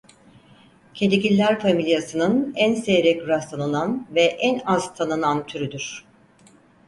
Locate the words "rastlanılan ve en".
3.27-4.61